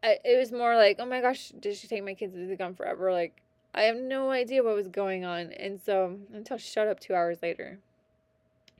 It 0.02 0.38
was 0.38 0.52
more 0.52 0.76
like, 0.76 0.97
Oh 0.99 1.07
my 1.07 1.21
gosh, 1.21 1.52
did 1.59 1.76
she 1.76 1.88
take 1.88 2.04
my 2.04 2.14
kids? 2.14 2.35
to 2.35 2.47
the 2.47 2.57
gone 2.57 2.75
forever? 2.75 3.12
Like, 3.12 3.42
I 3.75 3.83
have 3.83 3.97
no 3.97 4.30
idea 4.30 4.62
what 4.62 4.75
was 4.75 4.88
going 4.88 5.25
on. 5.25 5.52
And 5.52 5.80
so 5.80 6.19
until 6.33 6.59
she 6.59 6.69
showed 6.71 6.88
up 6.88 7.00
two 7.00 7.14
hours 7.14 7.38
later. 7.42 7.78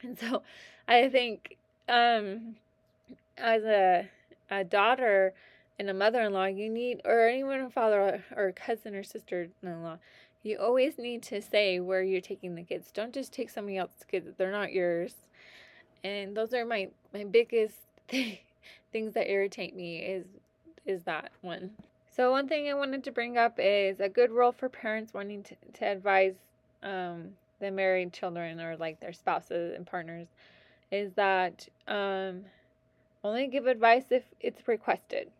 And 0.03 0.19
so 0.19 0.43
I 0.89 1.09
think 1.09 1.57
um, 1.89 2.57
as 3.37 3.65
a 3.65 4.09
a 4.50 4.65
daughter 4.65 5.33
and 5.79 5.89
a 5.89 5.95
mother-in-law, 5.95 6.47
you 6.47 6.69
need, 6.69 7.00
or 7.05 7.29
anyone 7.29 7.61
a 7.61 7.71
father 7.71 8.25
or 8.37 8.49
a 8.49 8.53
cousin 8.53 8.95
or 8.95 9.03
sister-in-law, 9.03 9.99
you 10.43 10.59
always 10.59 10.99
need 10.99 11.23
to 11.23 11.41
say 11.41 11.81
where 11.81 12.03
you're 12.03 12.21
taking 12.21 12.55
the 12.55 12.62
kids. 12.62 12.91
Don't 12.93 13.15
just 13.15 13.33
take 13.33 13.50
somebody 13.50 13.77
else's 13.77 14.05
kids; 14.11 14.29
they're 14.37 14.50
not 14.53 14.73
yours. 14.73 15.15
And 16.03 16.37
those 16.37 16.53
are 16.55 16.65
my 16.65 16.89
my 17.12 17.25
biggest 17.25 17.77
things 18.09 19.15
that 19.15 19.31
irritate 19.31 19.77
me 19.77 19.99
is 19.99 20.25
is 20.87 21.03
that 21.05 21.31
one. 21.41 21.71
So 22.11 22.31
one 22.31 22.49
thing 22.49 22.69
I 22.69 22.75
wanted 22.75 23.05
to 23.05 23.13
bring 23.13 23.39
up 23.39 23.55
is 23.59 24.01
a 24.01 24.09
good 24.09 24.31
rule 24.31 24.53
for 24.53 24.69
parents 24.69 25.15
wanting 25.15 25.43
to, 25.45 25.55
to 25.75 25.85
advise 25.85 26.35
um, 26.83 27.31
the 27.61 27.71
married 27.71 28.13
children 28.13 28.61
or 28.61 28.77
like 28.77 29.01
their 29.01 29.13
spouses 29.13 29.75
and 29.77 29.87
partners 29.87 30.27
is 30.91 31.13
that 31.15 31.69
um, 31.87 32.45
only 33.23 33.47
give 33.47 33.67
advice 33.67 34.05
if 34.11 34.25
it's 34.41 34.67
requested. 34.67 35.31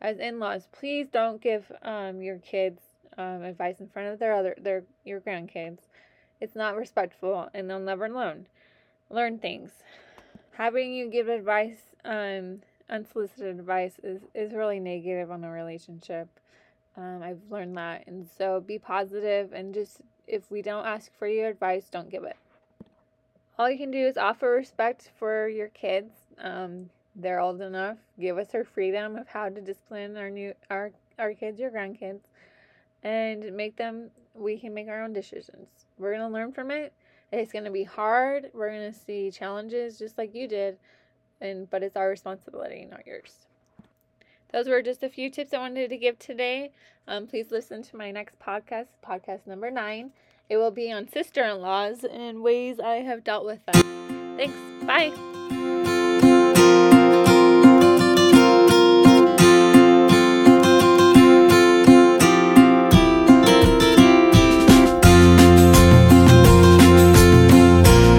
As 0.00 0.18
in-laws, 0.18 0.68
please 0.70 1.08
don't 1.08 1.40
give 1.40 1.70
um, 1.82 2.22
your 2.22 2.38
kids 2.38 2.80
um, 3.16 3.42
advice 3.42 3.80
in 3.80 3.88
front 3.88 4.08
of 4.08 4.20
their 4.20 4.32
other 4.32 4.54
their 4.60 4.84
your 5.04 5.20
grandkids. 5.20 5.80
It's 6.40 6.54
not 6.54 6.76
respectful, 6.76 7.48
and 7.52 7.68
they'll 7.68 7.80
never 7.80 8.08
learn 8.08 8.46
learn 9.10 9.38
things. 9.38 9.72
Having 10.52 10.94
you 10.94 11.10
give 11.10 11.28
advice, 11.28 11.78
um, 12.04 12.60
unsolicited 12.90 13.58
advice, 13.58 13.98
is 14.02 14.22
is 14.34 14.54
really 14.54 14.80
negative 14.80 15.30
on 15.30 15.44
a 15.44 15.50
relationship. 15.50 16.28
Um, 16.96 17.22
I've 17.22 17.40
learned 17.50 17.76
that, 17.76 18.06
and 18.06 18.28
so 18.38 18.60
be 18.60 18.78
positive 18.78 19.52
and 19.52 19.74
just 19.74 20.00
if 20.26 20.50
we 20.50 20.62
don't 20.62 20.86
ask 20.86 21.10
for 21.18 21.26
your 21.28 21.48
advice, 21.48 21.88
don't 21.90 22.10
give 22.10 22.24
it. 22.24 22.36
all 23.58 23.70
you 23.70 23.78
can 23.78 23.90
do 23.90 23.98
is 24.06 24.16
offer 24.16 24.50
respect 24.50 25.10
for 25.18 25.48
your 25.48 25.68
kids. 25.68 26.12
Um, 26.38 26.90
they're 27.16 27.40
old 27.40 27.60
enough. 27.60 27.98
Give 28.20 28.38
us 28.38 28.54
our 28.54 28.64
freedom 28.64 29.16
of 29.16 29.28
how 29.28 29.48
to 29.48 29.60
discipline 29.60 30.16
our 30.16 30.30
new 30.30 30.54
our 30.70 30.92
our 31.18 31.34
kids, 31.34 31.58
your 31.60 31.70
grandkids, 31.70 32.22
and 33.02 33.52
make 33.56 33.76
them. 33.76 34.10
We 34.34 34.58
can 34.58 34.74
make 34.74 34.88
our 34.88 35.02
own 35.02 35.12
decisions. 35.12 35.68
We're 35.98 36.12
gonna 36.12 36.30
learn 36.32 36.52
from 36.52 36.70
it. 36.70 36.92
It's 37.32 37.52
gonna 37.52 37.70
be 37.72 37.84
hard. 37.84 38.50
We're 38.54 38.70
gonna 38.70 38.92
see 38.94 39.30
challenges 39.30 39.98
just 39.98 40.18
like 40.18 40.34
you 40.34 40.48
did, 40.48 40.78
and 41.40 41.68
but 41.70 41.82
it's 41.82 41.96
our 41.96 42.08
responsibility, 42.08 42.86
not 42.90 43.06
yours. 43.06 43.46
Those 44.52 44.68
were 44.68 44.82
just 44.82 45.02
a 45.02 45.08
few 45.08 45.30
tips 45.30 45.52
I 45.52 45.58
wanted 45.58 45.90
to 45.90 45.96
give 45.96 46.18
today. 46.18 46.72
Um, 47.06 47.26
please 47.26 47.50
listen 47.50 47.82
to 47.82 47.96
my 47.96 48.10
next 48.10 48.38
podcast, 48.38 48.88
podcast 49.06 49.46
number 49.46 49.70
nine. 49.70 50.12
It 50.48 50.56
will 50.56 50.70
be 50.70 50.90
on 50.90 51.08
sister 51.08 51.44
in 51.44 51.60
laws 51.60 52.04
and 52.04 52.42
ways 52.42 52.80
I 52.80 52.96
have 52.96 53.24
dealt 53.24 53.44
with 53.44 53.64
them. 53.66 54.36
Thanks. 54.36 54.56
Bye. 54.84 55.37